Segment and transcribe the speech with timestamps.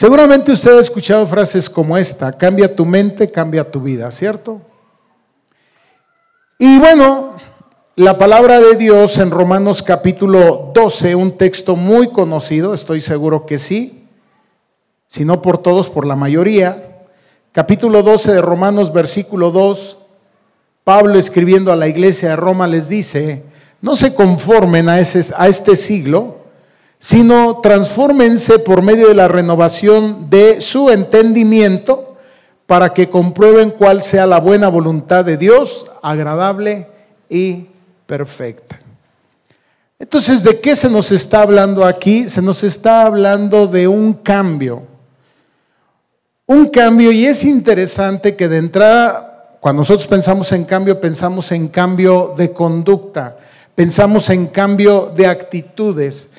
[0.00, 4.62] Seguramente usted ha escuchado frases como esta, cambia tu mente, cambia tu vida, ¿cierto?
[6.58, 7.34] Y bueno,
[7.96, 13.58] la palabra de Dios en Romanos capítulo 12, un texto muy conocido, estoy seguro que
[13.58, 14.06] sí,
[15.06, 17.02] si no por todos, por la mayoría.
[17.52, 19.98] Capítulo 12 de Romanos, versículo 2,
[20.82, 23.42] Pablo escribiendo a la iglesia de Roma les dice,
[23.82, 26.39] no se conformen a, a este siglo,
[27.02, 32.18] sino transfórmense por medio de la renovación de su entendimiento
[32.66, 36.86] para que comprueben cuál sea la buena voluntad de Dios, agradable
[37.30, 37.68] y
[38.04, 38.78] perfecta.
[39.98, 42.28] Entonces, ¿de qué se nos está hablando aquí?
[42.28, 44.82] Se nos está hablando de un cambio.
[46.46, 51.68] Un cambio, y es interesante que de entrada, cuando nosotros pensamos en cambio, pensamos en
[51.68, 53.38] cambio de conducta,
[53.74, 56.32] pensamos en cambio de actitudes.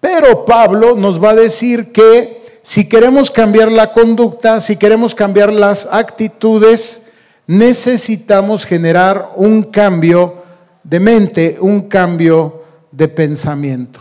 [0.00, 5.52] Pero Pablo nos va a decir que si queremos cambiar la conducta, si queremos cambiar
[5.52, 7.10] las actitudes,
[7.46, 10.42] necesitamos generar un cambio
[10.84, 14.00] de mente, un cambio de pensamiento.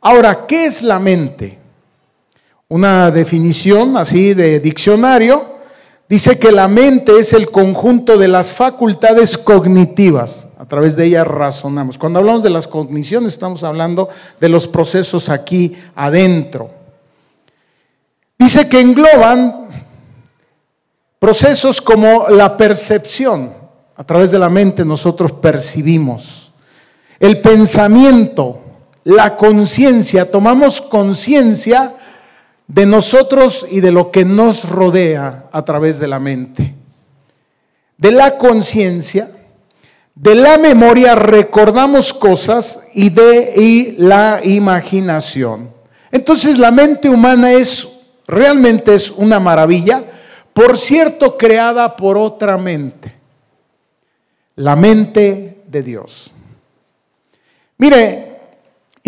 [0.00, 1.58] Ahora, ¿qué es la mente?
[2.68, 5.57] Una definición así de diccionario
[6.08, 11.26] dice que la mente es el conjunto de las facultades cognitivas a través de ellas
[11.26, 11.96] razonamos.
[11.96, 16.70] Cuando hablamos de las cogniciones, estamos hablando de los procesos aquí adentro.
[18.38, 19.68] Dice que engloban
[21.18, 23.52] procesos como la percepción.
[23.96, 26.52] A través de la mente nosotros percibimos.
[27.18, 28.60] El pensamiento,
[29.04, 31.94] la conciencia, tomamos conciencia
[32.68, 36.74] de nosotros y de lo que nos rodea a través de la mente.
[37.96, 39.28] De la conciencia
[40.20, 45.72] de la memoria recordamos cosas y de la imaginación.
[46.10, 50.02] Entonces la mente humana es realmente es una maravilla,
[50.52, 53.14] por cierto, creada por otra mente.
[54.56, 56.32] La mente de Dios.
[57.78, 58.27] Mire,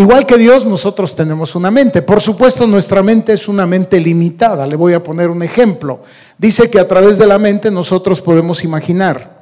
[0.00, 2.02] igual que Dios, nosotros tenemos una mente.
[2.02, 4.66] Por supuesto, nuestra mente es una mente limitada.
[4.66, 6.02] Le voy a poner un ejemplo.
[6.38, 9.40] Dice que a través de la mente nosotros podemos imaginar.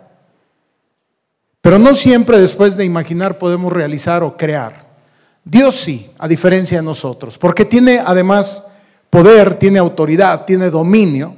[1.61, 4.89] Pero no siempre después de imaginar podemos realizar o crear.
[5.45, 8.69] Dios sí, a diferencia de nosotros, porque tiene además
[9.11, 11.35] poder, tiene autoridad, tiene dominio.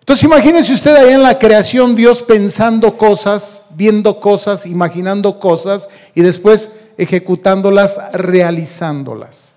[0.00, 6.22] Entonces imagínese usted ahí en la creación Dios pensando cosas, viendo cosas, imaginando cosas y
[6.22, 9.52] después ejecutándolas, realizándolas.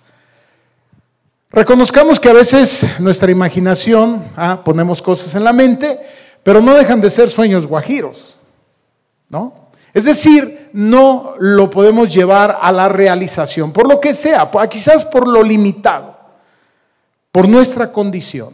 [1.51, 5.99] Reconozcamos que a veces nuestra imaginación, ah, ponemos cosas en la mente,
[6.43, 8.35] pero no dejan de ser sueños guajiros,
[9.29, 9.69] ¿no?
[9.91, 15.27] Es decir, no lo podemos llevar a la realización, por lo que sea, quizás por
[15.27, 16.15] lo limitado,
[17.31, 18.53] por nuestra condición.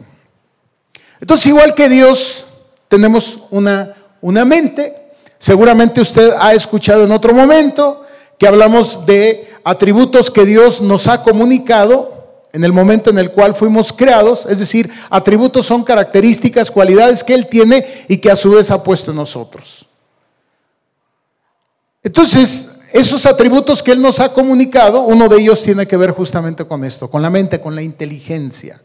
[1.20, 2.46] Entonces, igual que Dios,
[2.88, 5.12] tenemos una, una mente.
[5.38, 8.05] Seguramente usted ha escuchado en otro momento
[8.38, 12.16] que hablamos de atributos que Dios nos ha comunicado
[12.52, 17.34] en el momento en el cual fuimos creados, es decir, atributos son características, cualidades que
[17.34, 19.84] Él tiene y que a su vez ha puesto en nosotros.
[22.02, 26.64] Entonces, esos atributos que Él nos ha comunicado, uno de ellos tiene que ver justamente
[26.64, 28.80] con esto, con la mente, con la inteligencia.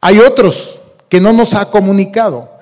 [0.00, 2.53] Hay otros que no nos ha comunicado.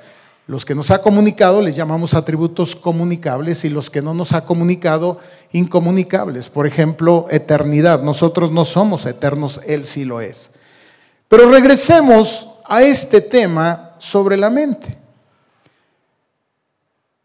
[0.52, 4.44] Los que nos ha comunicado les llamamos atributos comunicables y los que no nos ha
[4.44, 5.16] comunicado
[5.52, 6.50] incomunicables.
[6.50, 8.02] Por ejemplo, eternidad.
[8.02, 10.50] Nosotros no somos eternos, Él sí lo es.
[11.26, 14.98] Pero regresemos a este tema sobre la mente.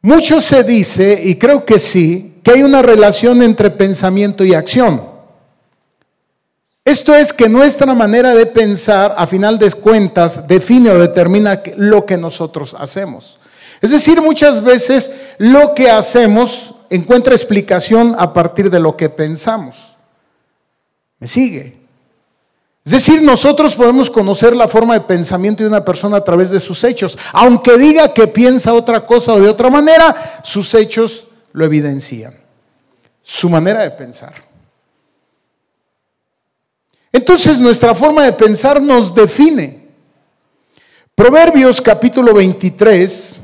[0.03, 5.01] Mucho se dice, y creo que sí, que hay una relación entre pensamiento y acción.
[6.87, 12.05] Esto es que nuestra manera de pensar, a final de cuentas, define o determina lo
[12.05, 13.39] que nosotros hacemos.
[13.81, 19.97] Es decir, muchas veces lo que hacemos encuentra explicación a partir de lo que pensamos.
[21.19, 21.77] ¿Me sigue?
[22.85, 26.61] Es decir, nosotros podemos conocer la forma de pensamiento de una persona a través de
[26.61, 27.17] sus hechos.
[27.33, 32.33] Aunque diga que piensa otra cosa o de otra manera, sus hechos lo evidencian.
[33.21, 34.46] Su manera de pensar.
[37.17, 39.87] Entonces nuestra forma de pensar nos define.
[41.15, 43.39] Proverbios capítulo 23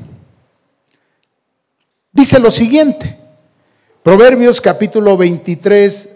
[2.12, 3.18] dice lo siguiente.
[4.04, 6.10] Proverbios capítulo 23,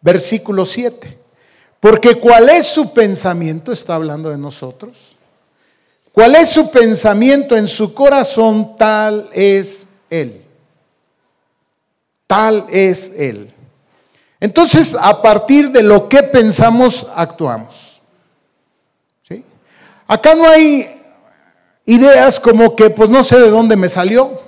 [0.00, 1.18] versículo 7.
[1.80, 5.16] Porque cuál es su pensamiento, está hablando de nosotros.
[6.12, 8.76] ¿Cuál es su pensamiento en su corazón?
[8.76, 10.42] Tal es Él.
[12.28, 13.52] Tal es Él.
[14.40, 17.98] Entonces, a partir de lo que pensamos, actuamos.
[20.10, 20.86] Acá no hay
[21.84, 24.40] ideas como que pues no sé de dónde me salió.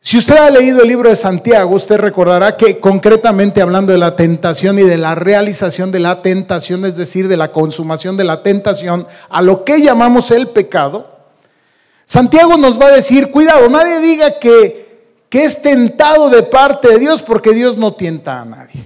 [0.00, 4.16] Si usted ha leído el libro de Santiago, usted recordará que concretamente hablando de la
[4.16, 8.42] tentación y de la realización de la tentación, es decir, de la consumación de la
[8.42, 11.12] tentación, a lo que llamamos el pecado,
[12.04, 14.81] Santiago nos va a decir, cuidado, nadie diga que,
[15.32, 18.84] que es tentado de parte de Dios porque Dios no tienta a nadie.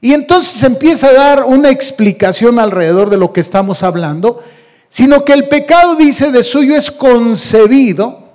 [0.00, 4.40] Y entonces empieza a dar una explicación alrededor de lo que estamos hablando,
[4.88, 8.28] sino que el pecado, dice, de suyo es concebido,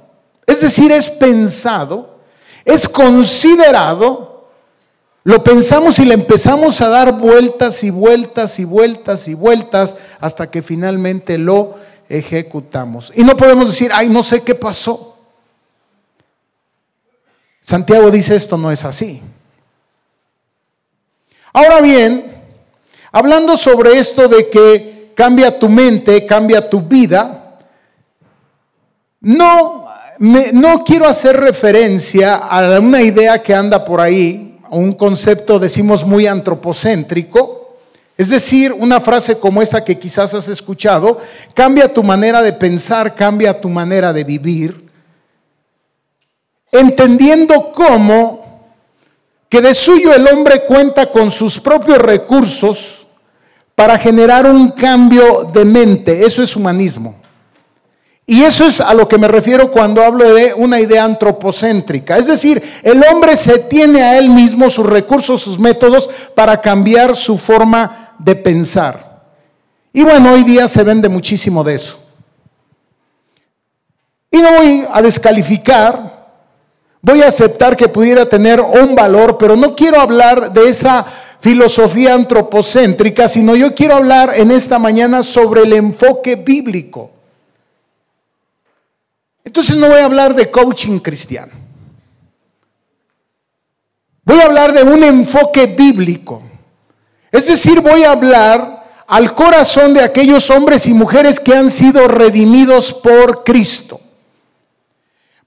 [0.45, 2.19] es decir, es pensado,
[2.65, 4.49] es considerado,
[5.23, 10.51] lo pensamos y le empezamos a dar vueltas y vueltas y vueltas y vueltas hasta
[10.51, 11.75] que finalmente lo
[12.09, 13.13] ejecutamos.
[13.15, 15.10] Y no podemos decir, ay, no sé qué pasó.
[17.61, 19.21] Santiago dice esto no es así.
[21.53, 22.43] Ahora bien,
[23.11, 27.57] hablando sobre esto de que cambia tu mente, cambia tu vida,
[29.21, 29.81] no
[30.21, 36.05] no quiero hacer referencia a una idea que anda por ahí, a un concepto, decimos,
[36.05, 37.75] muy antropocéntrico,
[38.15, 41.19] es decir, una frase como esta que quizás has escuchado,
[41.55, 44.90] cambia tu manera de pensar, cambia tu manera de vivir,
[46.71, 48.41] entendiendo cómo
[49.49, 53.07] que de suyo el hombre cuenta con sus propios recursos
[53.75, 57.15] para generar un cambio de mente, eso es humanismo.
[58.25, 62.17] Y eso es a lo que me refiero cuando hablo de una idea antropocéntrica.
[62.17, 67.15] Es decir, el hombre se tiene a él mismo sus recursos, sus métodos para cambiar
[67.17, 69.23] su forma de pensar.
[69.91, 71.99] Y bueno, hoy día se vende muchísimo de eso.
[74.29, 76.10] Y no voy a descalificar,
[77.01, 81.05] voy a aceptar que pudiera tener un valor, pero no quiero hablar de esa
[81.39, 87.11] filosofía antropocéntrica, sino yo quiero hablar en esta mañana sobre el enfoque bíblico.
[89.43, 91.51] Entonces no voy a hablar de coaching cristiano.
[94.23, 96.43] Voy a hablar de un enfoque bíblico.
[97.31, 102.07] Es decir, voy a hablar al corazón de aquellos hombres y mujeres que han sido
[102.07, 103.99] redimidos por Cristo.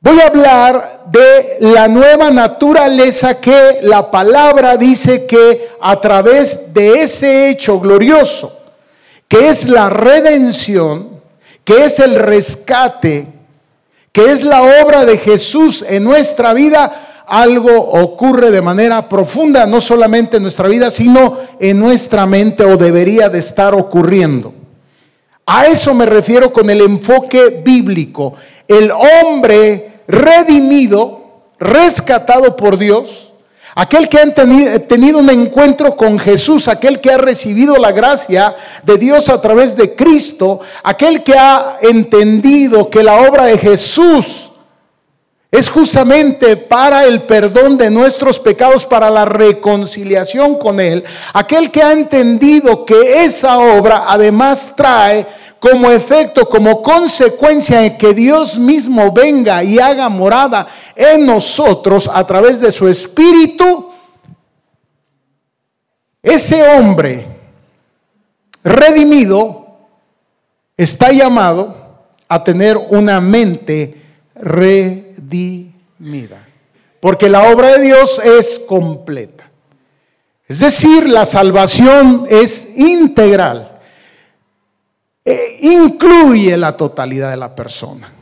[0.04, 7.00] Voy a hablar de la nueva naturaleza que la palabra dice que a través de
[7.00, 8.54] ese hecho glorioso,
[9.26, 11.22] que es la redención,
[11.64, 13.28] que es el rescate,
[14.12, 19.80] que es la obra de Jesús en nuestra vida, algo ocurre de manera profunda, no
[19.80, 24.52] solamente en nuestra vida, sino en nuestra mente o debería de estar ocurriendo.
[25.46, 28.34] A eso me refiero con el enfoque bíblico.
[28.68, 33.34] El hombre redimido, rescatado por Dios,
[33.76, 38.54] Aquel que ha tenido un encuentro con Jesús, aquel que ha recibido la gracia
[38.84, 44.52] de Dios a través de Cristo, aquel que ha entendido que la obra de Jesús
[45.50, 51.02] es justamente para el perdón de nuestros pecados, para la reconciliación con Él,
[51.32, 55.26] aquel que ha entendido que esa obra además trae
[55.64, 62.26] como efecto, como consecuencia de que Dios mismo venga y haga morada en nosotros a
[62.26, 63.90] través de su espíritu,
[66.22, 67.25] ese hombre
[68.62, 69.78] redimido
[70.76, 71.74] está llamado
[72.29, 74.03] a tener una mente
[74.34, 75.72] redimida.
[77.00, 79.50] Porque la obra de Dios es completa.
[80.46, 83.73] Es decir, la salvación es integral.
[85.24, 88.12] Eh, incluye la totalidad de la persona.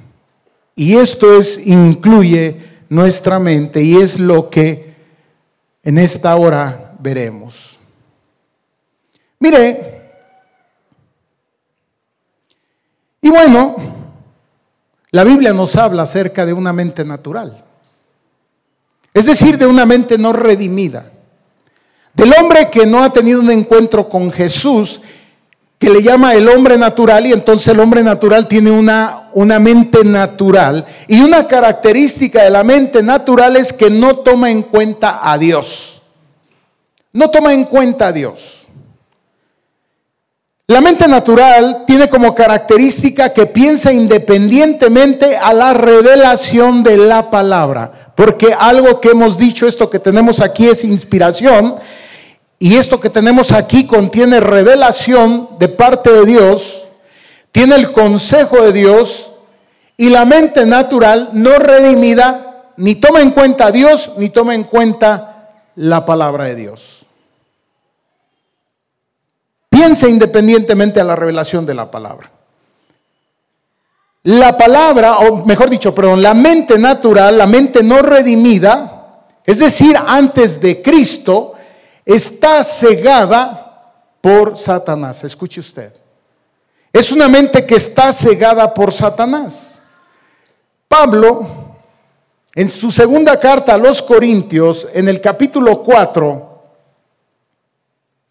[0.76, 4.94] Y esto es, incluye nuestra mente y es lo que
[5.82, 7.78] en esta hora veremos.
[9.40, 10.02] Mire,
[13.20, 13.76] y bueno,
[15.10, 17.64] la Biblia nos habla acerca de una mente natural,
[19.12, 21.10] es decir, de una mente no redimida,
[22.14, 25.00] del hombre que no ha tenido un encuentro con Jesús
[25.82, 30.04] que le llama el hombre natural y entonces el hombre natural tiene una, una mente
[30.04, 35.36] natural y una característica de la mente natural es que no toma en cuenta a
[35.38, 36.02] Dios.
[37.12, 38.68] No toma en cuenta a Dios.
[40.68, 48.12] La mente natural tiene como característica que piensa independientemente a la revelación de la palabra,
[48.14, 51.74] porque algo que hemos dicho, esto que tenemos aquí es inspiración,
[52.62, 56.90] y esto que tenemos aquí contiene revelación de parte de Dios,
[57.50, 59.32] tiene el consejo de Dios
[59.96, 64.62] y la mente natural no redimida ni toma en cuenta a Dios ni toma en
[64.62, 67.04] cuenta la palabra de Dios.
[69.68, 72.30] Piensa independientemente a la revelación de la palabra.
[74.22, 79.96] la palabra, o mejor dicho, perdón, la mente natural, la mente no redimida, es decir,
[80.06, 81.51] antes de Cristo,
[82.04, 85.24] está cegada por Satanás.
[85.24, 85.92] Escuche usted.
[86.92, 89.82] Es una mente que está cegada por Satanás.
[90.88, 91.46] Pablo,
[92.54, 96.62] en su segunda carta a los Corintios, en el capítulo 4,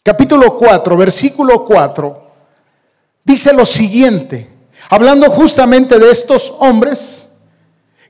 [0.03, 2.23] capítulo 4, versículo 4,
[3.23, 4.47] dice lo siguiente,
[4.89, 7.20] hablando justamente de estos hombres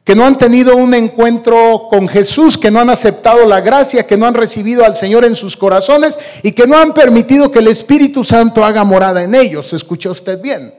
[0.03, 4.17] que no han tenido un encuentro con Jesús, que no han aceptado la gracia, que
[4.17, 7.67] no han recibido al Señor en sus corazones y que no han permitido que el
[7.67, 9.73] Espíritu Santo haga morada en ellos.
[9.73, 10.73] ¿Escucha usted bien?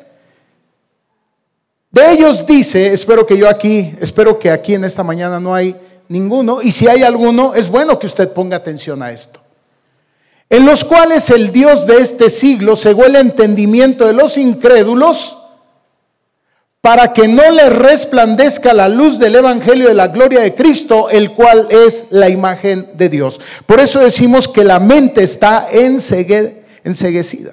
[1.92, 5.76] De ellos dice, espero que yo aquí, espero que aquí en esta mañana no hay
[6.08, 9.40] ninguno, y si hay alguno, es bueno que usted ponga atención a esto.
[10.48, 15.41] En los cuales el Dios de este siglo cegó el entendimiento de los incrédulos
[16.82, 21.30] para que no les resplandezca la luz del Evangelio de la gloria de Cristo, el
[21.30, 23.40] cual es la imagen de Dios.
[23.66, 27.52] Por eso decimos que la mente está enseguecida.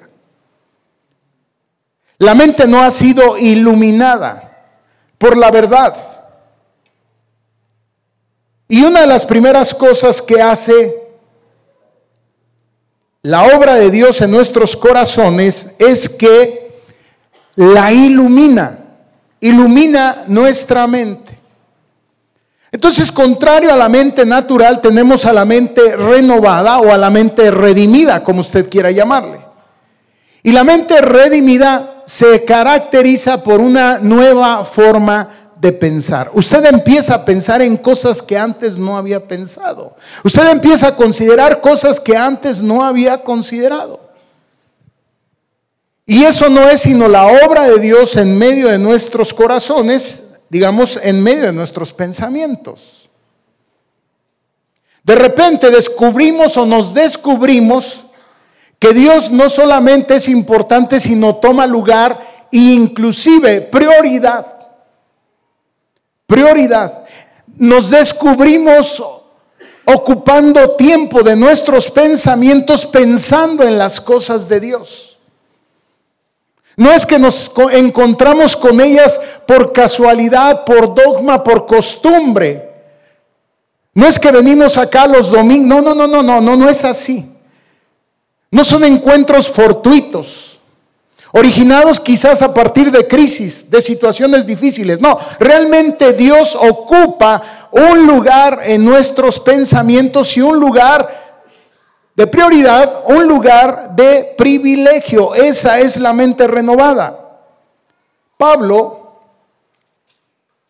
[2.18, 4.66] La mente no ha sido iluminada
[5.16, 5.94] por la verdad.
[8.66, 11.08] Y una de las primeras cosas que hace
[13.22, 16.80] la obra de Dios en nuestros corazones es que
[17.54, 18.79] la ilumina
[19.40, 21.38] ilumina nuestra mente.
[22.72, 27.50] Entonces, contrario a la mente natural, tenemos a la mente renovada o a la mente
[27.50, 29.40] redimida, como usted quiera llamarle.
[30.42, 35.28] Y la mente redimida se caracteriza por una nueva forma
[35.60, 36.30] de pensar.
[36.32, 39.94] Usted empieza a pensar en cosas que antes no había pensado.
[40.24, 43.99] Usted empieza a considerar cosas que antes no había considerado.
[46.10, 50.98] Y eso no es sino la obra de Dios en medio de nuestros corazones, digamos,
[51.00, 53.08] en medio de nuestros pensamientos.
[55.04, 58.06] De repente descubrimos o nos descubrimos
[58.80, 64.68] que Dios no solamente es importante, sino toma lugar e inclusive prioridad.
[66.26, 67.04] Prioridad.
[67.54, 69.00] Nos descubrimos
[69.84, 75.19] ocupando tiempo de nuestros pensamientos pensando en las cosas de Dios.
[76.80, 82.70] No es que nos encontramos con ellas por casualidad, por dogma, por costumbre.
[83.92, 85.68] No es que venimos acá los domingos.
[85.68, 87.30] No, no, no, no, no, no, no es así.
[88.50, 90.60] No son encuentros fortuitos,
[91.32, 95.02] originados quizás a partir de crisis, de situaciones difíciles.
[95.02, 101.29] No, realmente Dios ocupa un lugar en nuestros pensamientos y un lugar
[102.20, 105.34] de prioridad, un lugar de privilegio.
[105.34, 107.18] Esa es la mente renovada.
[108.36, 109.22] Pablo,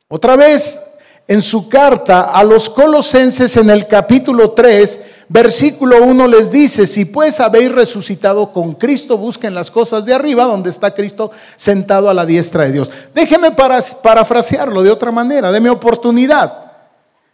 [0.07, 0.92] otra vez
[1.26, 7.04] en su carta a los colosenses en el capítulo 3, versículo 1 les dice, si
[7.04, 12.14] pues habéis resucitado con Cristo, busquen las cosas de arriba, donde está Cristo sentado a
[12.14, 12.92] la diestra de Dios.
[13.12, 16.71] Déjeme para, parafrasearlo de otra manera, déme oportunidad.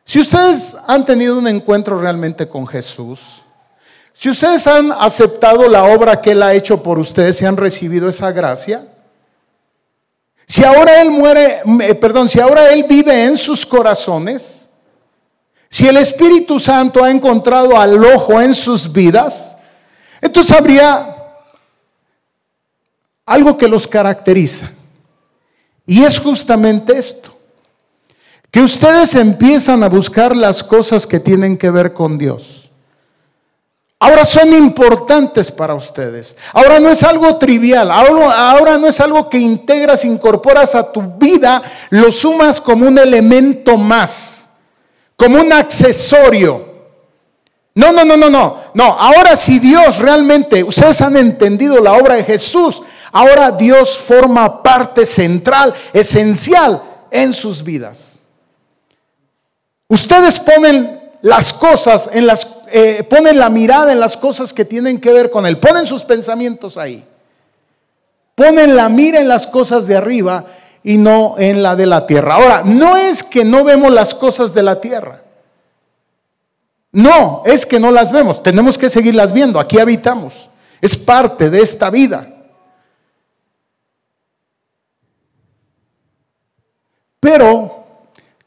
[0.06, 3.42] Si ustedes han tenido un encuentro realmente con Jesús,
[4.18, 8.08] si ustedes han aceptado la obra que Él ha hecho por ustedes y han recibido
[8.08, 8.82] esa gracia,
[10.46, 14.70] si ahora Él muere, eh, perdón, si ahora Él vive en sus corazones,
[15.68, 19.58] si el Espíritu Santo ha encontrado al ojo en sus vidas,
[20.22, 21.14] entonces habría
[23.26, 24.70] algo que los caracteriza.
[25.84, 27.36] Y es justamente esto,
[28.50, 32.65] que ustedes empiezan a buscar las cosas que tienen que ver con Dios.
[33.98, 36.36] Ahora son importantes para ustedes.
[36.52, 37.90] Ahora no es algo trivial.
[37.90, 43.78] Ahora, no es algo que integras, incorporas a tu vida, lo sumas como un elemento
[43.78, 44.50] más,
[45.16, 46.76] como un accesorio.
[47.74, 48.58] No, no, no, no, no.
[48.74, 54.62] No, ahora si Dios realmente, ustedes han entendido la obra de Jesús, ahora Dios forma
[54.62, 58.20] parte central, esencial en sus vidas.
[59.88, 65.00] Ustedes ponen las cosas en las eh, ponen la mirada en las cosas que tienen
[65.00, 67.04] que ver con Él, ponen sus pensamientos ahí,
[68.34, 70.46] ponen la mira en las cosas de arriba
[70.82, 72.34] y no en la de la tierra.
[72.34, 75.22] Ahora, no es que no vemos las cosas de la tierra,
[76.92, 80.48] no, es que no las vemos, tenemos que seguirlas viendo, aquí habitamos,
[80.80, 82.32] es parte de esta vida.
[87.20, 87.84] Pero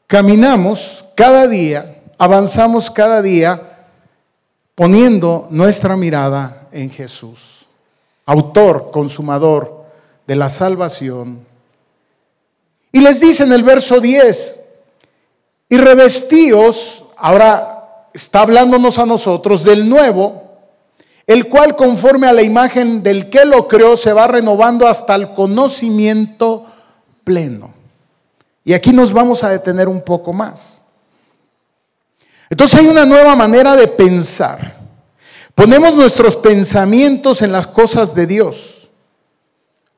[0.06, 3.69] caminamos cada día, avanzamos cada día
[4.80, 7.66] poniendo nuestra mirada en Jesús,
[8.24, 9.84] autor, consumador
[10.26, 11.46] de la salvación.
[12.90, 14.68] Y les dice en el verso 10,
[15.68, 20.44] y revestíos, ahora está hablándonos a nosotros del nuevo,
[21.26, 25.34] el cual conforme a la imagen del que lo creó se va renovando hasta el
[25.34, 26.64] conocimiento
[27.22, 27.74] pleno.
[28.64, 30.89] Y aquí nos vamos a detener un poco más.
[32.50, 34.76] Entonces hay una nueva manera de pensar.
[35.54, 38.88] Ponemos nuestros pensamientos en las cosas de Dios.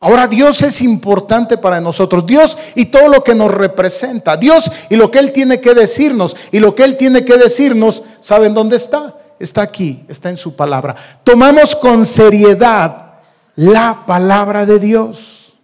[0.01, 2.27] Ahora Dios es importante para nosotros.
[2.27, 4.37] Dios y todo lo que nos representa.
[4.37, 6.37] Dios y lo que Él tiene que decirnos.
[6.51, 9.17] Y lo que Él tiene que decirnos, ¿saben dónde está?
[9.39, 10.95] Está aquí, está en su palabra.
[11.25, 13.21] Tomamos con seriedad
[13.57, 15.55] la palabra de Dios.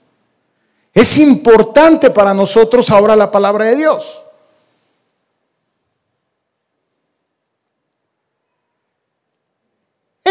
[0.95, 4.23] Es importante para nosotros ahora la palabra de Dios.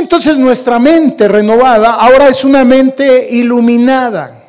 [0.07, 4.41] Entonces nuestra mente renovada ahora es una mente iluminada.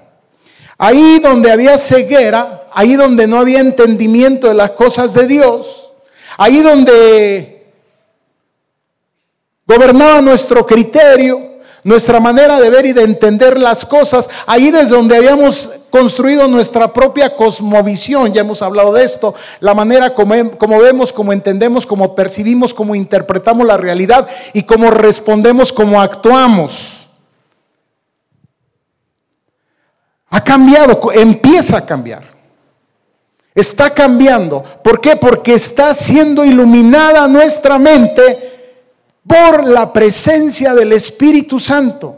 [0.78, 5.90] Ahí donde había ceguera, ahí donde no había entendimiento de las cosas de Dios,
[6.36, 7.66] ahí donde
[9.66, 15.16] gobernaba nuestro criterio, nuestra manera de ver y de entender las cosas, ahí desde donde
[15.16, 21.12] habíamos construido nuestra propia cosmovisión, ya hemos hablado de esto, la manera como, como, vemos,
[21.12, 27.08] como entendemos, como percibimos, como interpretamos la realidad y cómo respondemos, cómo actuamos.
[30.30, 32.22] Ha cambiado, empieza a cambiar.
[33.54, 34.62] Está cambiando.
[34.84, 35.16] ¿Por qué?
[35.16, 38.58] Porque está siendo iluminada nuestra mente
[39.26, 42.17] por la presencia del Espíritu Santo.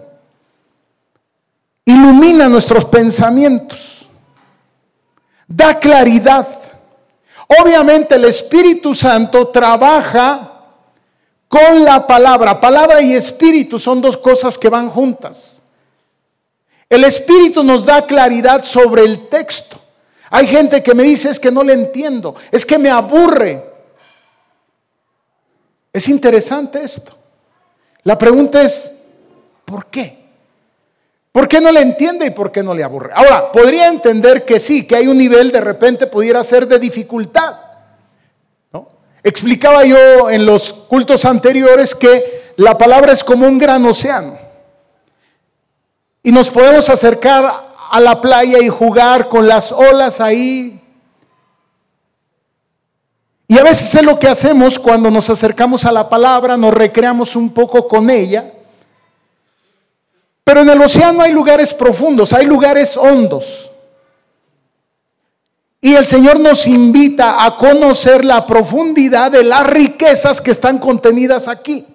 [1.91, 4.09] Ilumina nuestros pensamientos.
[5.49, 6.47] Da claridad.
[7.61, 10.51] Obviamente el Espíritu Santo trabaja
[11.49, 12.61] con la palabra.
[12.61, 15.63] Palabra y espíritu son dos cosas que van juntas.
[16.89, 19.77] El espíritu nos da claridad sobre el texto.
[20.31, 23.65] Hay gente que me dice es que no le entiendo, es que me aburre.
[25.93, 27.13] Es interesante esto.
[28.05, 28.93] La pregunta es,
[29.65, 30.20] ¿por qué?
[31.33, 33.13] ¿Por qué no le entiende y por qué no le aburre?
[33.15, 37.57] Ahora, podría entender que sí, que hay un nivel de repente pudiera ser de dificultad.
[38.73, 38.89] ¿no?
[39.23, 44.39] Explicaba yo en los cultos anteriores que la palabra es como un gran océano.
[46.23, 50.81] Y nos podemos acercar a la playa y jugar con las olas ahí,
[53.51, 57.35] y a veces es lo que hacemos cuando nos acercamos a la palabra, nos recreamos
[57.35, 58.53] un poco con ella.
[60.51, 63.71] Pero en el océano hay lugares profundos, hay lugares hondos.
[65.81, 71.47] Y el Señor nos invita a conocer la profundidad de las riquezas que están contenidas
[71.47, 71.87] aquí.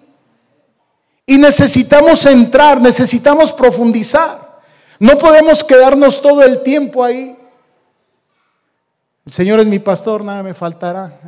[1.26, 4.62] Y necesitamos entrar, necesitamos profundizar.
[5.00, 7.36] No podemos quedarnos todo el tiempo ahí.
[9.26, 11.20] El Señor es mi pastor, nada me faltará.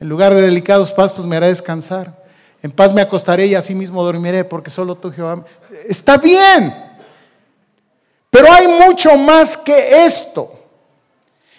[0.00, 2.25] En lugar de delicados pastos me hará descansar.
[2.62, 5.44] En paz me acostaré y así mismo dormiré, porque solo tú, Jehová.
[5.88, 6.74] Está bien.
[8.30, 10.52] Pero hay mucho más que esto.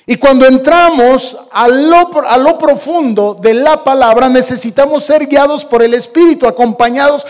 [0.05, 5.83] Y cuando entramos a lo, a lo, profundo de la palabra, necesitamos ser guiados por
[5.83, 7.25] el Espíritu, acompañados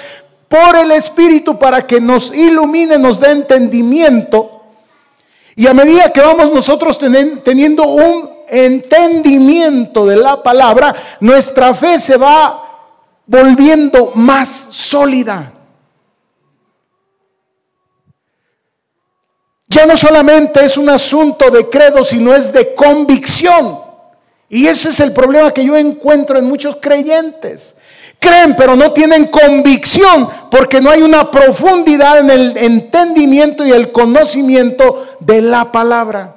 [0.48, 4.62] por el Espíritu para que nos ilumine, nos dé entendimiento.
[5.56, 7.00] Y a medida que vamos nosotros
[7.44, 12.67] teniendo un entendimiento de la palabra, nuestra fe se va
[13.28, 15.54] volviendo más sólida.
[19.68, 23.80] Ya no solamente es un asunto de credo, sino es de convicción.
[24.50, 27.76] Y ese es el problema que yo encuentro en muchos creyentes.
[28.20, 33.92] Creen, pero no tienen convicción porque no hay una profundidad en el entendimiento y el
[33.92, 36.37] conocimiento de la palabra.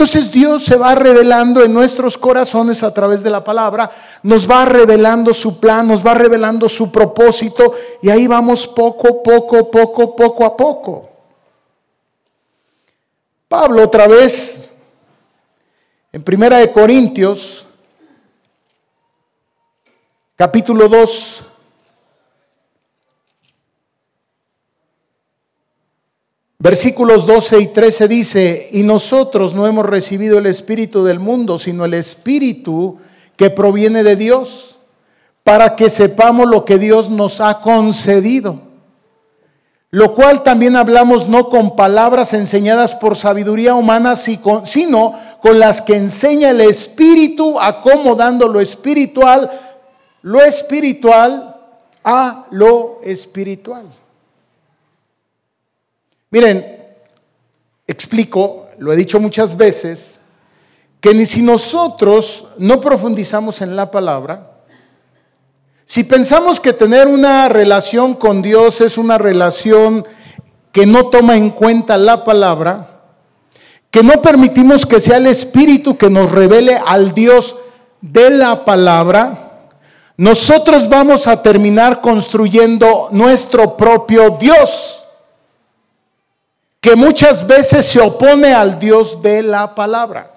[0.00, 3.90] Entonces Dios se va revelando en nuestros corazones a través de la palabra,
[4.22, 9.70] nos va revelando su plan, nos va revelando su propósito y ahí vamos poco, poco,
[9.70, 11.10] poco, poco a poco.
[13.46, 14.72] Pablo otra vez,
[16.12, 17.66] en Primera de Corintios,
[20.34, 21.42] capítulo 2,
[26.62, 31.86] Versículos 12 y 13 dice, y nosotros no hemos recibido el Espíritu del mundo, sino
[31.86, 32.98] el Espíritu
[33.36, 34.78] que proviene de Dios,
[35.42, 38.60] para que sepamos lo que Dios nos ha concedido.
[39.88, 45.96] Lo cual también hablamos no con palabras enseñadas por sabiduría humana, sino con las que
[45.96, 49.50] enseña el Espíritu, acomodando lo espiritual,
[50.20, 51.56] lo espiritual
[52.04, 53.86] a lo espiritual.
[56.30, 56.78] Miren,
[57.86, 60.20] explico, lo he dicho muchas veces,
[61.00, 64.50] que ni si nosotros no profundizamos en la palabra,
[65.84, 70.06] si pensamos que tener una relación con Dios es una relación
[70.70, 73.00] que no toma en cuenta la palabra,
[73.90, 77.56] que no permitimos que sea el Espíritu que nos revele al Dios
[78.00, 79.68] de la palabra,
[80.16, 85.06] nosotros vamos a terminar construyendo nuestro propio Dios,
[86.80, 90.32] que muchas veces se opone al Dios de la palabra.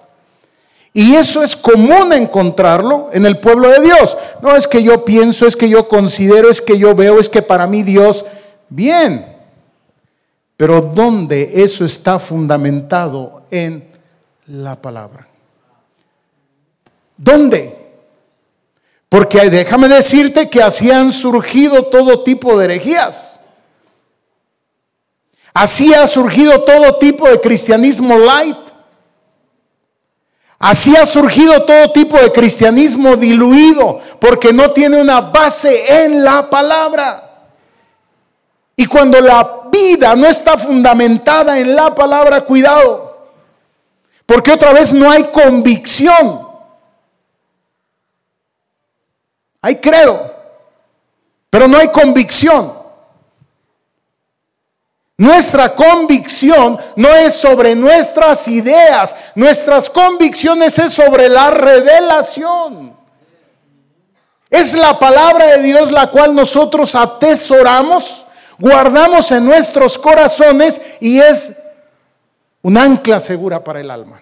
[0.92, 4.16] Y eso es común encontrarlo en el pueblo de Dios.
[4.40, 7.42] No es que yo pienso, es que yo considero, es que yo veo, es que
[7.42, 8.24] para mí Dios,
[8.68, 9.34] bien.
[10.56, 13.88] Pero ¿dónde eso está fundamentado en
[14.46, 15.26] la palabra?
[17.16, 17.76] ¿Dónde?
[19.08, 23.40] Porque déjame decirte que así han surgido todo tipo de herejías.
[25.54, 28.58] Así ha surgido todo tipo de cristianismo light.
[30.58, 36.50] Así ha surgido todo tipo de cristianismo diluido porque no tiene una base en la
[36.50, 37.48] palabra.
[38.76, 43.30] Y cuando la vida no está fundamentada en la palabra, cuidado,
[44.26, 46.48] porque otra vez no hay convicción.
[49.62, 50.34] Hay credo,
[51.48, 52.83] pero no hay convicción.
[55.16, 62.96] Nuestra convicción no es sobre nuestras ideas, nuestras convicciones es sobre la revelación.
[64.50, 68.26] Es la palabra de Dios la cual nosotros atesoramos,
[68.58, 71.58] guardamos en nuestros corazones y es
[72.62, 74.20] un ancla segura para el alma.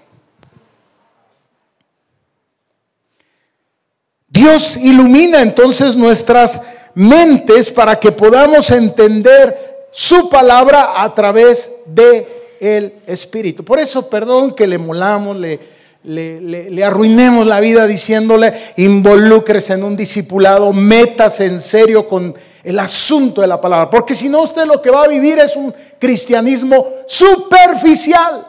[4.28, 6.62] Dios ilumina entonces nuestras
[6.94, 9.61] mentes para que podamos entender
[9.92, 13.62] su palabra a través de el Espíritu.
[13.62, 15.60] Por eso, perdón que le molamos, le,
[16.02, 23.42] le, arruinemos la vida diciéndole, involúcrese en un discipulado, métase en serio con el asunto
[23.42, 23.90] de la palabra.
[23.90, 28.46] Porque si no, usted lo que va a vivir es un cristianismo superficial.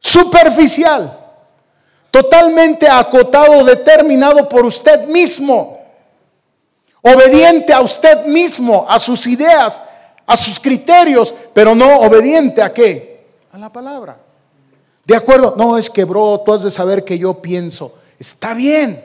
[0.00, 1.16] Superficial.
[2.10, 5.77] Totalmente acotado, determinado por usted mismo
[7.02, 9.80] obediente a usted mismo, a sus ideas,
[10.26, 13.26] a sus criterios, pero no obediente a qué?
[13.52, 14.18] A la palabra.
[15.04, 17.98] De acuerdo, no es que, bro, tú has de saber que yo pienso.
[18.18, 19.02] Está bien.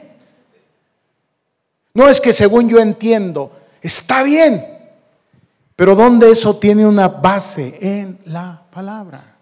[1.94, 4.64] No es que según yo entiendo, está bien.
[5.76, 7.78] Pero ¿dónde eso tiene una base?
[7.80, 9.34] En la palabra.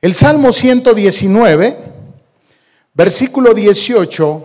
[0.00, 1.87] El Salmo 119
[2.98, 4.44] Versículo 18,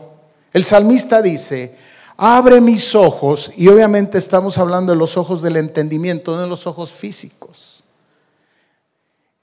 [0.53, 1.75] el salmista dice,
[2.17, 6.67] abre mis ojos, y obviamente estamos hablando de los ojos del entendimiento, no de los
[6.67, 7.83] ojos físicos.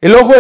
[0.01, 0.33] El ojo,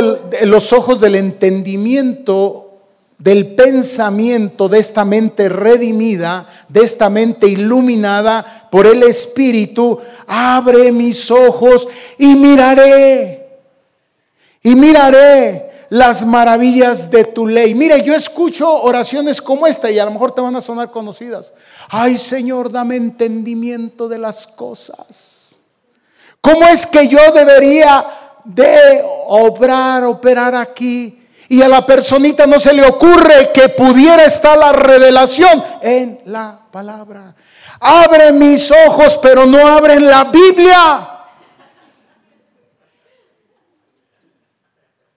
[0.44, 2.78] los ojos del entendimiento,
[3.18, 11.28] del pensamiento de esta mente redimida, de esta mente iluminada por el Espíritu, abre mis
[11.32, 13.48] ojos y miraré,
[14.62, 17.74] y miraré las maravillas de tu ley.
[17.74, 21.52] Mire, yo escucho oraciones como esta y a lo mejor te van a sonar conocidas.
[21.88, 25.54] Ay Señor, dame entendimiento de las cosas.
[26.40, 28.06] ¿Cómo es que yo debería
[28.44, 31.16] de obrar, operar aquí?
[31.48, 36.60] Y a la personita no se le ocurre que pudiera estar la revelación en la
[36.70, 37.34] palabra.
[37.80, 41.09] Abre mis ojos, pero no abren la Biblia.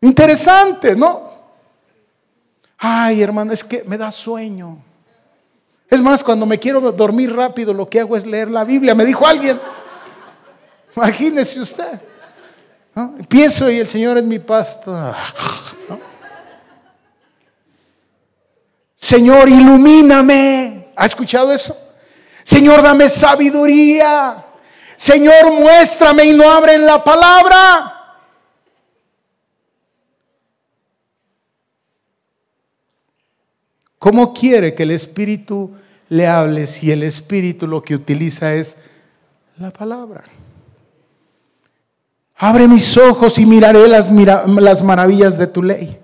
[0.04, 1.32] Interesante, ¿no?
[2.78, 4.78] Ay, hermano, es que me da sueño.
[5.90, 8.94] Es más, cuando me quiero dormir rápido, lo que hago es leer la Biblia.
[8.96, 9.58] Me dijo alguien.
[10.94, 12.02] Imagínese usted.
[12.94, 15.16] Empiezo y el Señor es mi pastor.
[18.94, 20.92] Señor, ilumíname.
[20.98, 21.78] ¿Ha escuchado eso?
[22.44, 24.44] Señor, dame sabiduría.
[24.98, 27.93] Señor, muéstrame y no abren la palabra.
[34.04, 35.72] ¿Cómo quiere que el Espíritu
[36.10, 38.80] le hable si el Espíritu lo que utiliza es
[39.58, 40.26] la palabra?
[42.36, 45.98] Abre mis ojos y miraré las, las maravillas de tu ley.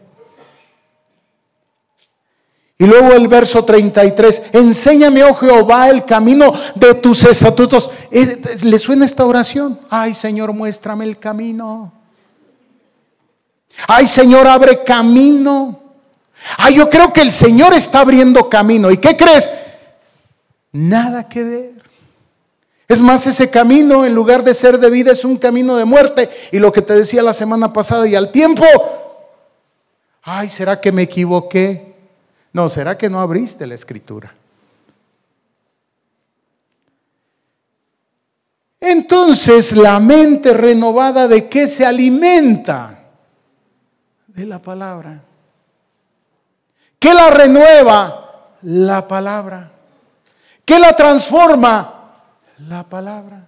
[2.77, 7.91] Y luego el verso 33, enséñame, oh Jehová, el camino de tus estatutos.
[8.63, 9.77] ¿Le suena esta oración?
[9.89, 11.91] Ay, Señor, muéstrame el camino.
[13.89, 15.78] Ay, Señor, abre camino.
[16.57, 18.91] Ah, yo creo que el Señor está abriendo camino.
[18.91, 19.51] ¿Y qué crees?
[20.71, 21.71] Nada que ver.
[22.87, 26.29] Es más, ese camino, en lugar de ser de vida, es un camino de muerte.
[26.51, 28.65] Y lo que te decía la semana pasada y al tiempo,
[30.23, 31.93] ay, ¿será que me equivoqué?
[32.51, 34.33] No, ¿será que no abriste la escritura?
[38.79, 43.03] Entonces, la mente renovada de qué se alimenta?
[44.25, 45.21] De la palabra.
[46.99, 48.55] ¿Qué la renueva?
[48.63, 49.71] La palabra.
[50.65, 52.11] ¿Qué la transforma?
[52.67, 53.47] La palabra.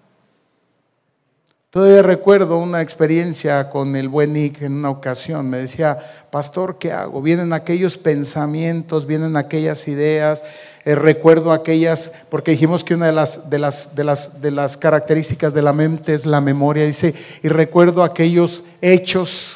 [1.70, 5.50] Todavía recuerdo una experiencia con el buen Nick en una ocasión.
[5.50, 5.98] Me decía,
[6.30, 7.22] pastor, ¿qué hago?
[7.22, 10.44] Vienen aquellos pensamientos, vienen aquellas ideas.
[10.84, 14.76] Eh, recuerdo aquellas, porque dijimos que una de las, de, las, de, las, de las
[14.76, 16.86] características de la mente es la memoria.
[16.86, 19.51] Dice, y recuerdo aquellos hechos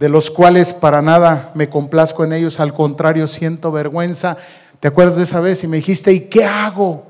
[0.00, 4.36] de los cuales para nada me complazco en ellos, al contrario, siento vergüenza.
[4.80, 5.62] ¿Te acuerdas de esa vez?
[5.62, 7.06] Y me dijiste, ¿y qué hago?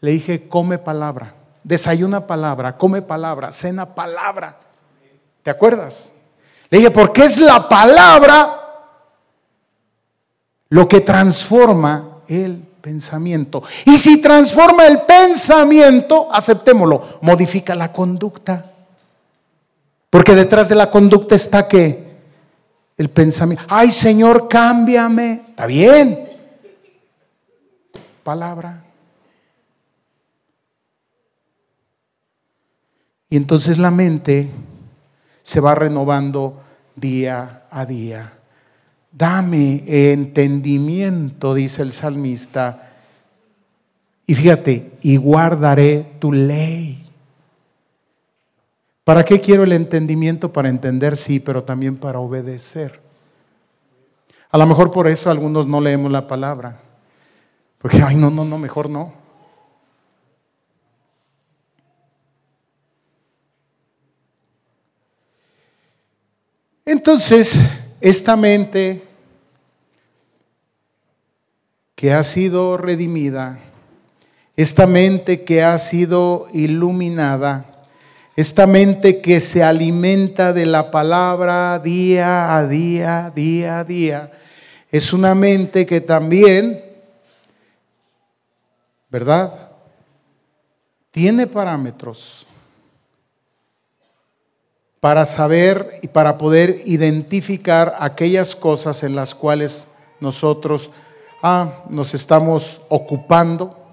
[0.00, 1.34] Le dije, come palabra
[1.66, 4.56] desayuna palabra, come palabra, cena palabra.
[5.42, 6.12] ¿Te acuerdas?
[6.70, 8.62] Le dije, porque es la palabra
[10.68, 13.64] lo que transforma el pensamiento.
[13.84, 18.72] Y si transforma el pensamiento, aceptémoslo, modifica la conducta.
[20.10, 22.06] Porque detrás de la conducta está que
[22.96, 25.42] el pensamiento, ay Señor, cámbiame.
[25.44, 26.18] Está bien.
[28.22, 28.84] Palabra.
[33.28, 34.50] Y entonces la mente
[35.42, 36.62] se va renovando
[36.94, 38.32] día a día.
[39.12, 42.92] Dame entendimiento, dice el salmista.
[44.26, 47.05] Y fíjate, y guardaré tu ley.
[49.06, 50.52] ¿Para qué quiero el entendimiento?
[50.52, 53.00] Para entender, sí, pero también para obedecer.
[54.50, 56.80] A lo mejor por eso algunos no leemos la palabra.
[57.78, 59.14] Porque, ay, no, no, no, mejor no.
[66.84, 67.60] Entonces,
[68.00, 69.04] esta mente
[71.94, 73.60] que ha sido redimida,
[74.56, 77.75] esta mente que ha sido iluminada,
[78.36, 84.32] esta mente que se alimenta de la palabra día a día, día a día,
[84.90, 86.84] es una mente que también,
[89.08, 89.70] ¿verdad?
[91.10, 92.46] Tiene parámetros
[95.00, 99.88] para saber y para poder identificar aquellas cosas en las cuales
[100.20, 100.90] nosotros
[101.42, 103.85] ah, nos estamos ocupando.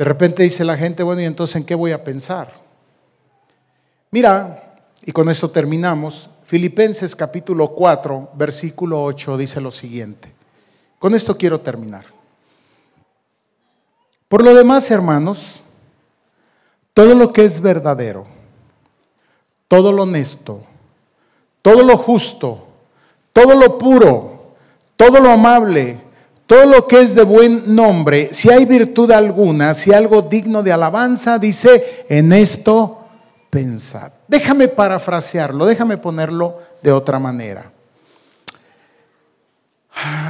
[0.00, 2.50] De repente dice la gente, bueno, ¿y entonces en qué voy a pensar?
[4.10, 10.32] Mira, y con eso terminamos, Filipenses capítulo 4, versículo 8 dice lo siguiente.
[10.98, 12.06] Con esto quiero terminar.
[14.26, 15.60] Por lo demás, hermanos,
[16.94, 18.26] todo lo que es verdadero,
[19.68, 20.64] todo lo honesto,
[21.60, 22.68] todo lo justo,
[23.34, 24.54] todo lo puro,
[24.96, 26.00] todo lo amable,
[26.50, 30.72] todo lo que es de buen nombre, si hay virtud alguna, si algo digno de
[30.72, 33.04] alabanza, dice, en esto
[33.50, 34.10] pensad.
[34.26, 37.70] Déjame parafrasearlo, déjame ponerlo de otra manera.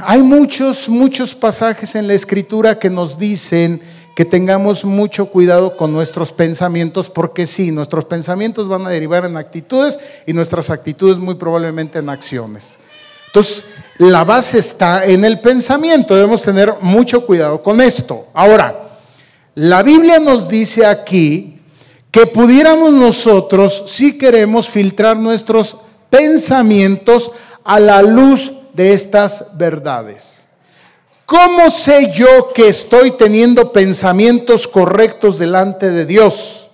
[0.03, 3.81] Hay muchos, muchos pasajes en la escritura que nos dicen
[4.15, 9.37] que tengamos mucho cuidado con nuestros pensamientos, porque sí, nuestros pensamientos van a derivar en
[9.37, 12.77] actitudes y nuestras actitudes muy probablemente en acciones.
[13.31, 13.65] Entonces,
[14.01, 18.29] la base está en el pensamiento, debemos tener mucho cuidado con esto.
[18.33, 18.97] Ahora,
[19.53, 21.59] la Biblia nos dice aquí
[22.09, 25.77] que pudiéramos nosotros, si queremos, filtrar nuestros
[26.09, 27.31] pensamientos
[27.63, 30.45] a la luz de estas verdades.
[31.27, 36.71] ¿Cómo sé yo que estoy teniendo pensamientos correctos delante de Dios?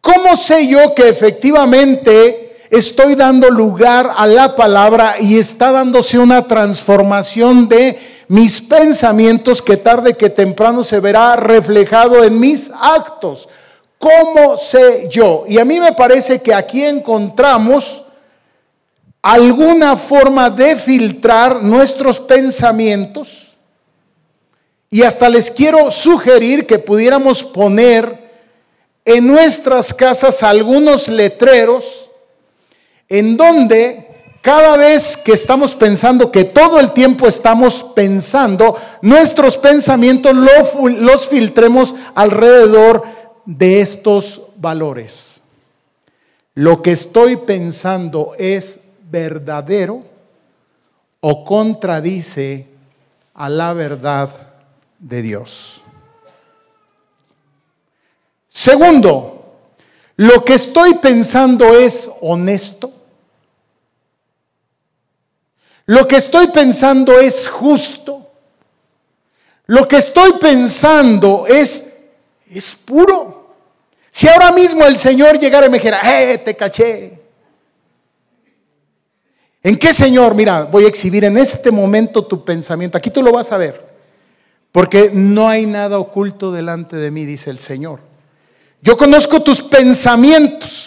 [0.00, 6.46] ¿Cómo sé yo que efectivamente estoy dando lugar a la palabra y está dándose una
[6.46, 7.98] transformación de
[8.28, 13.48] mis pensamientos que tarde que temprano se verá reflejado en mis actos?
[13.98, 15.44] ¿Cómo sé yo?
[15.48, 18.04] Y a mí me parece que aquí encontramos
[19.22, 23.56] alguna forma de filtrar nuestros pensamientos.
[24.90, 28.26] Y hasta les quiero sugerir que pudiéramos poner
[29.04, 32.10] en nuestras casas algunos letreros
[33.08, 34.06] en donde
[34.46, 41.96] cada vez que estamos pensando, que todo el tiempo estamos pensando, nuestros pensamientos los, filtremos
[42.14, 43.02] alrededor
[43.44, 45.40] de estos valores.
[46.54, 50.04] Lo que estoy pensando es verdadero
[51.20, 52.68] o contradice
[53.34, 54.30] a la verdad
[55.00, 55.82] de Dios.
[58.48, 59.58] Segundo,
[60.14, 62.92] lo que estoy pensando es honesto.
[65.86, 68.30] Lo que estoy pensando es justo.
[69.66, 72.04] Lo que estoy pensando es,
[72.50, 73.54] es puro.
[74.10, 77.20] Si ahora mismo el Señor llegara y me dijera, eh, te caché.
[79.62, 80.34] ¿En qué, Señor?
[80.34, 82.96] Mira, voy a exhibir en este momento tu pensamiento.
[82.96, 83.84] Aquí tú lo vas a ver.
[84.70, 88.00] Porque no hay nada oculto delante de mí, dice el Señor.
[88.80, 90.85] Yo conozco tus pensamientos.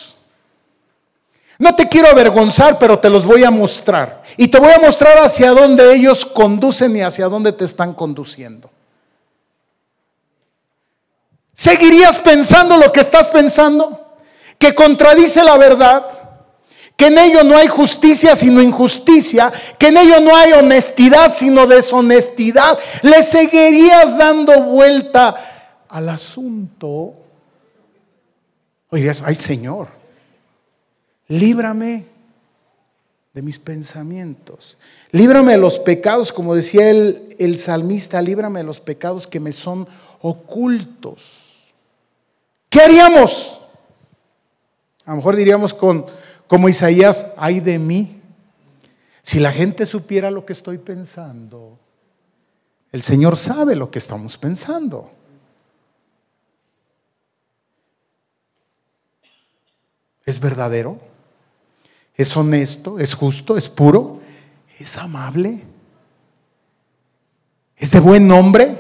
[1.60, 4.24] No te quiero avergonzar, pero te los voy a mostrar.
[4.38, 8.72] Y te voy a mostrar hacia dónde ellos conducen y hacia dónde te están conduciendo.
[11.54, 14.16] ¿Seguirías pensando lo que estás pensando?
[14.58, 16.06] Que contradice la verdad,
[16.96, 21.68] que en ello no hay justicia sino injusticia, que en ello no hay honestidad sino
[21.68, 22.80] deshonestidad.
[23.02, 25.36] ¿Le seguirías dando vuelta
[25.90, 27.16] al asunto?
[28.90, 29.99] Oirías, ay Señor,
[31.30, 32.06] líbrame
[33.34, 34.78] de mis pensamientos.
[35.12, 39.54] Líbrame de los pecados, como decía el, el, salmista, líbrame de los pecados que me
[39.54, 39.88] son
[40.22, 41.74] ocultos.
[42.70, 43.62] ¿Qué haríamos?
[45.06, 46.06] A lo mejor diríamos con,
[46.48, 48.22] como Isaías, ay de mí.
[49.22, 51.78] Si la gente supiera lo que estoy pensando,
[52.92, 55.12] el Señor sabe lo que estamos pensando.
[60.26, 61.09] ¿Es verdadero?
[62.20, 64.20] Es honesto, es justo, es puro,
[64.78, 65.64] es amable,
[67.78, 68.78] es de buen nombre,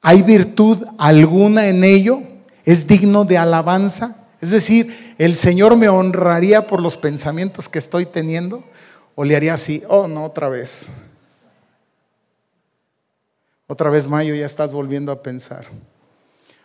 [0.00, 2.20] hay virtud alguna en ello,
[2.64, 4.26] es digno de alabanza.
[4.40, 8.64] Es decir, el Señor me honraría por los pensamientos que estoy teniendo
[9.14, 10.88] o le haría así, oh no, otra vez.
[13.68, 15.64] Otra vez, Mayo, ya estás volviendo a pensar.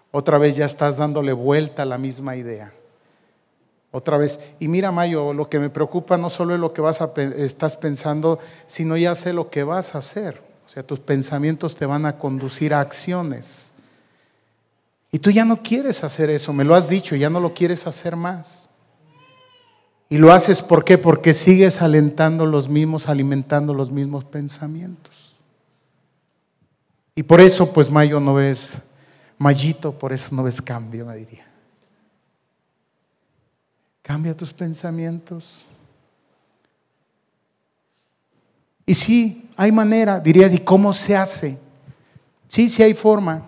[0.10, 2.74] Otra vez ya estás dándole vuelta a la misma idea.
[3.96, 7.02] Otra vez, y mira Mayo, lo que me preocupa no solo es lo que vas
[7.02, 10.42] a, estás pensando, sino ya sé lo que vas a hacer.
[10.66, 13.72] O sea, tus pensamientos te van a conducir a acciones.
[15.14, 17.88] Y tú ya no quieres hacer eso, me lo has dicho, ya no lo quieres
[17.88, 18.68] hacer más.
[20.10, 20.98] Y lo haces ¿por qué?
[20.98, 25.38] Porque sigues alentando los mismos, alimentando los mismos pensamientos.
[27.16, 28.80] Y por eso, pues Mayo no ves,
[29.38, 31.45] Mayito, por eso no ves cambio, me diría.
[34.06, 35.66] Cambia tus pensamientos.
[38.86, 41.58] Y sí, hay manera, dirías, ¿y cómo se hace?
[42.48, 43.44] Sí, sí hay forma.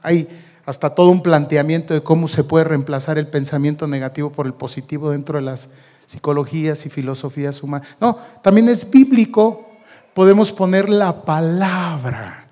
[0.00, 0.28] Hay
[0.64, 5.10] hasta todo un planteamiento de cómo se puede reemplazar el pensamiento negativo por el positivo
[5.10, 5.70] dentro de las
[6.06, 7.88] psicologías y filosofías humanas.
[8.00, 9.70] No, también es bíblico.
[10.14, 12.46] Podemos poner la palabra.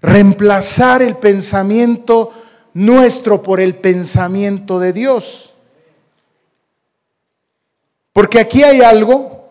[0.00, 2.30] Reemplazar el pensamiento
[2.72, 5.56] nuestro por el pensamiento de Dios.
[8.20, 9.48] Porque aquí hay algo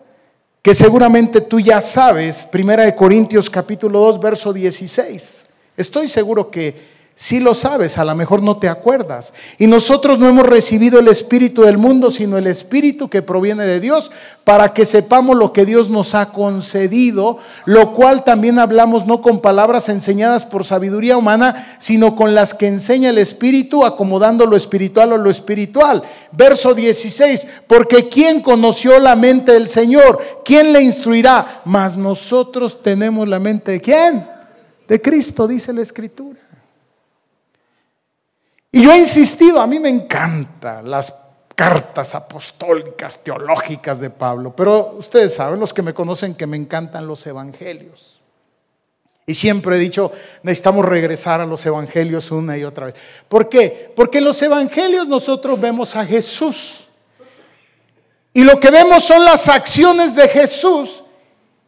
[0.62, 5.46] que seguramente tú ya sabes, Primera de Corintios capítulo 2, verso 16.
[5.76, 9.34] Estoy seguro que si lo sabes, a lo mejor no te acuerdas.
[9.58, 13.78] Y nosotros no hemos recibido el Espíritu del mundo, sino el Espíritu que proviene de
[13.78, 14.10] Dios,
[14.42, 19.42] para que sepamos lo que Dios nos ha concedido, lo cual también hablamos no con
[19.42, 25.12] palabras enseñadas por sabiduría humana, sino con las que enseña el Espíritu, acomodando lo espiritual
[25.12, 26.02] o lo espiritual.
[26.32, 30.18] Verso 16, porque ¿quién conoció la mente del Señor?
[30.42, 31.60] ¿Quién le instruirá?
[31.66, 34.26] Mas nosotros tenemos la mente de quién?
[34.88, 36.40] De Cristo, dice la Escritura.
[38.72, 41.12] Y yo he insistido, a mí me encantan las
[41.54, 47.06] cartas apostólicas, teológicas de Pablo, pero ustedes saben, los que me conocen, que me encantan
[47.06, 48.20] los evangelios.
[49.26, 50.10] Y siempre he dicho,
[50.42, 52.94] necesitamos regresar a los evangelios una y otra vez.
[53.28, 53.92] ¿Por qué?
[53.94, 56.88] Porque en los evangelios nosotros vemos a Jesús.
[58.32, 61.04] Y lo que vemos son las acciones de Jesús.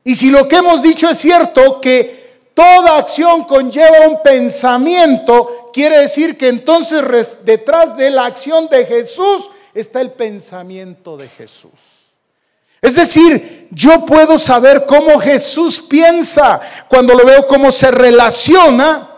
[0.02, 5.98] Y si lo que hemos dicho es cierto, que toda acción conlleva un pensamiento quiere
[5.98, 12.02] decir que entonces detrás de la acción de Jesús está el pensamiento de Jesús.
[12.80, 19.08] Es decir, yo puedo saber cómo Jesús piensa cuando lo veo cómo se relaciona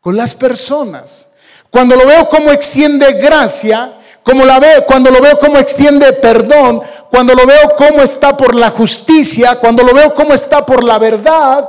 [0.00, 1.28] con las personas.
[1.70, 7.34] Cuando lo veo cómo extiende gracia, como la cuando lo veo cómo extiende perdón, cuando
[7.34, 11.68] lo veo cómo está por la justicia, cuando lo veo cómo está por la verdad,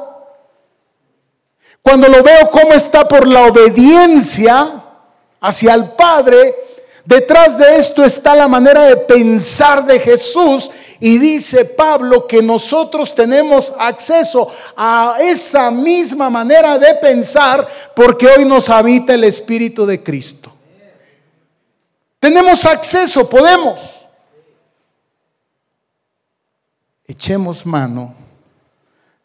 [1.82, 4.84] cuando lo veo cómo está por la obediencia
[5.40, 6.56] hacia el Padre,
[7.06, 10.70] detrás de esto está la manera de pensar de Jesús
[11.04, 18.46] Y dice Pablo que nosotros tenemos acceso a esa misma manera de pensar porque hoy
[18.46, 20.52] nos habita el Espíritu de Cristo.
[22.20, 24.06] Tenemos acceso, podemos.
[27.08, 28.21] Echemos mano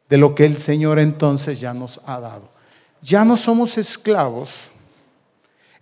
[0.08, 2.48] de lo que el Señor entonces ya nos ha dado.
[3.02, 4.70] Ya no somos esclavos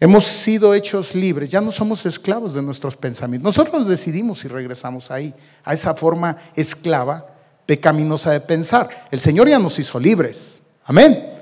[0.01, 3.57] Hemos sido hechos libres, ya no somos esclavos de nuestros pensamientos.
[3.57, 7.27] Nosotros decidimos si regresamos ahí, a esa forma esclava,
[7.65, 9.07] pecaminosa de pensar.
[9.11, 10.61] El Señor ya nos hizo libres.
[10.85, 11.33] Amén.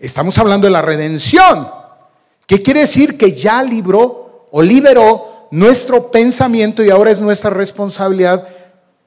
[0.00, 1.68] Estamos hablando de la redención.
[2.46, 3.16] ¿Qué quiere decir?
[3.16, 8.48] Que ya libró o liberó nuestro pensamiento y ahora es nuestra responsabilidad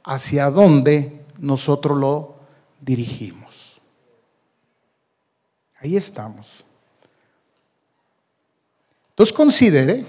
[0.03, 2.34] hacia dónde nosotros lo
[2.81, 3.81] dirigimos.
[5.79, 6.63] Ahí estamos.
[9.09, 10.05] Entonces considere,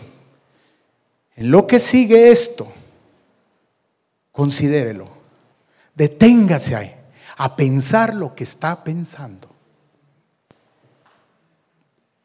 [1.37, 2.73] en lo que sigue esto,
[4.33, 5.09] considérelo,
[5.95, 6.95] deténgase ahí
[7.37, 9.49] a pensar lo que está pensando.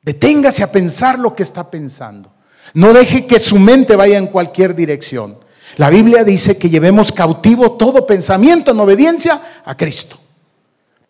[0.02, 2.34] Deténgase a pensar lo que está pensando.
[2.74, 5.38] No deje que su mente vaya en cualquier dirección.
[5.78, 10.21] La Biblia dice que llevemos cautivo todo pensamiento en obediencia a Cristo.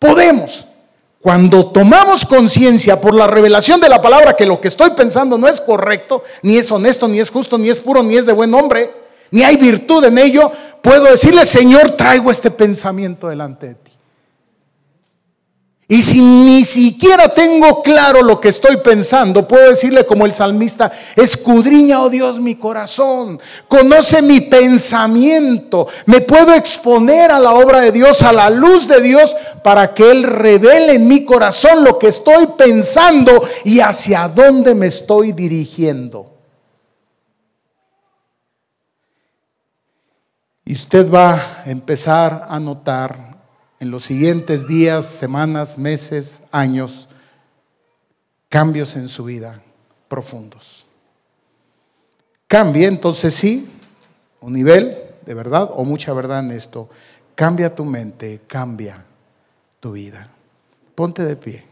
[0.02, 0.66] Podemos.
[1.20, 5.46] Cuando tomamos conciencia por la revelación de la palabra que lo que estoy pensando no
[5.46, 8.52] es correcto, ni es honesto, ni es justo, ni es puro, ni es de buen
[8.52, 8.90] hombre,
[9.30, 10.50] ni hay virtud en ello,
[10.82, 13.92] puedo decirle, Señor, traigo este pensamiento delante de ti.
[15.92, 20.90] Y si ni siquiera tengo claro lo que estoy pensando, puedo decirle como el salmista,
[21.16, 23.38] escudriña, oh Dios, mi corazón,
[23.68, 29.02] conoce mi pensamiento, me puedo exponer a la obra de Dios, a la luz de
[29.02, 34.74] Dios, para que Él revele en mi corazón lo que estoy pensando y hacia dónde
[34.74, 36.30] me estoy dirigiendo.
[40.64, 43.36] Y usted va a empezar a notar
[43.78, 47.08] en los siguientes días, semanas, meses, años,
[48.48, 49.62] cambios en su vida
[50.08, 50.86] profundos.
[52.46, 53.68] Cambie entonces sí,
[54.40, 56.88] un nivel de verdad o mucha verdad en esto.
[57.34, 59.04] Cambia tu mente, cambia
[59.82, 60.28] tu vida.
[60.94, 61.64] Ponte de pie.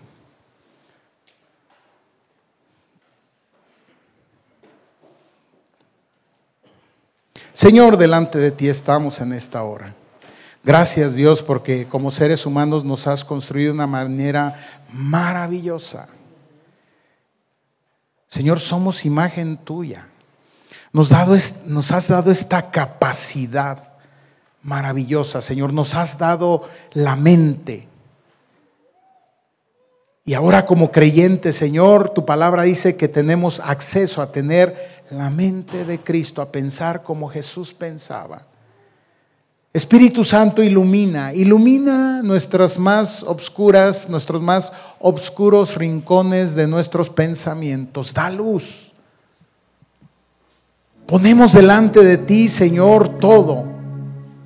[7.53, 9.95] Señor, delante de ti estamos en esta hora.
[10.65, 14.61] Gracias Dios porque como seres humanos nos has construido de una manera
[14.93, 16.09] maravillosa.
[18.27, 20.09] Señor, somos imagen tuya.
[20.93, 21.13] Nos,
[21.69, 23.93] nos has dado esta capacidad
[24.65, 25.73] maravillosa, Señor.
[25.73, 27.90] Nos has dado la mente.
[30.31, 35.85] Y ahora como creyente, Señor, tu palabra dice que tenemos acceso a tener la mente
[35.85, 38.43] de Cristo, a pensar como Jesús pensaba.
[39.73, 48.15] Espíritu Santo ilumina, ilumina nuestras más obscuras, nuestros más obscuros rincones de nuestros pensamientos.
[48.15, 48.93] Da luz.
[51.07, 53.65] Ponemos delante de ti, Señor, todo.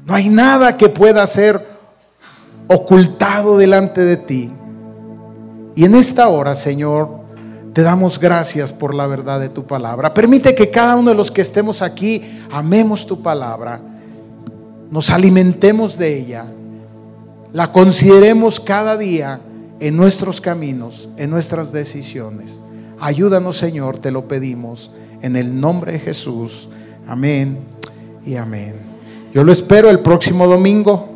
[0.06, 1.62] No hay nada que pueda ser
[2.68, 4.50] ocultado delante de ti.
[5.74, 7.24] Y en esta hora, Señor,
[7.72, 10.14] te damos gracias por la verdad de tu palabra.
[10.14, 12.22] Permite que cada uno de los que estemos aquí
[12.52, 13.80] amemos tu palabra
[14.90, 16.46] nos alimentemos de ella,
[17.52, 19.40] la consideremos cada día
[19.80, 22.60] en nuestros caminos, en nuestras decisiones.
[23.00, 26.68] Ayúdanos, Señor, te lo pedimos en el nombre de Jesús.
[27.08, 27.58] Amén
[28.24, 28.76] y amén.
[29.32, 31.08] Yo lo espero el próximo domingo.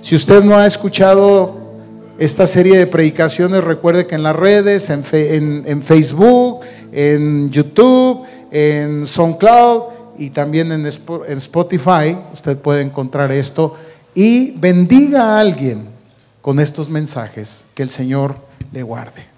[0.00, 1.65] Si usted no ha escuchado
[2.18, 6.60] esta serie de predicaciones, recuerde que en las redes, en, en Facebook,
[6.92, 13.76] en YouTube, en SoundCloud, y también en Spotify usted puede encontrar esto
[14.14, 15.88] y bendiga a alguien
[16.40, 17.66] con estos mensajes.
[17.74, 18.36] Que el Señor
[18.72, 19.35] le guarde.